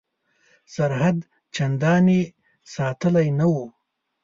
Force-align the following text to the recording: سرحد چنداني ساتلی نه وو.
سرحد 0.73 1.17
چنداني 1.55 2.21
ساتلی 2.73 3.27
نه 3.39 3.45
وو. 3.51 3.63